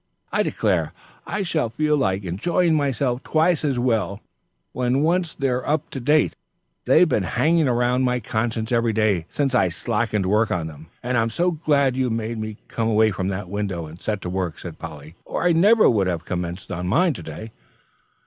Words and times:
"I 0.31 0.41
declare 0.41 0.93
I 1.27 1.43
shall 1.43 1.69
feel 1.69 1.95
like 1.95 2.23
enjoying 2.23 2.73
myself 2.73 3.21
twice 3.21 3.63
as 3.63 3.77
well, 3.77 4.19
when 4.71 5.03
once 5.03 5.35
they're 5.35 5.63
up 5.69 5.91
to 5.91 5.99
date. 5.99 6.35
They've 6.85 7.07
been 7.07 7.21
hanging 7.21 7.67
round 7.69 8.03
my 8.03 8.19
conscience 8.19 8.71
every 8.71 8.93
day 8.93 9.27
since 9.29 9.53
I 9.53 9.67
slackened 9.69 10.25
work 10.25 10.49
on 10.49 10.65
them." 10.65 10.87
"And 11.03 11.19
I 11.19 11.21
am 11.21 11.29
so 11.29 11.51
glad 11.51 11.95
you 11.97 12.09
made 12.09 12.39
me 12.39 12.57
come 12.67 12.87
away 12.87 13.11
from 13.11 13.27
that 13.27 13.47
window, 13.47 13.85
and 13.85 14.01
set 14.01 14.21
to 14.23 14.29
work," 14.31 14.57
said 14.57 14.79
Polly, 14.79 15.13
"or 15.23 15.43
I 15.43 15.51
never 15.51 15.87
would 15.87 16.07
have 16.07 16.25
commenced 16.25 16.71
on 16.71 16.87
mine 16.87 17.13
to 17.13 17.21
day." 17.21 17.51